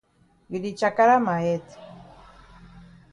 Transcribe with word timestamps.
You 0.49 0.57
di 0.63 0.71
chakara 0.79 1.15
ma 1.25 1.35
head. 1.43 1.65